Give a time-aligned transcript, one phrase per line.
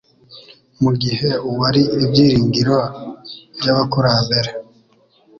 [0.81, 2.77] mu gihe uwari Ibyiringiro
[3.57, 4.49] by’abakurambere,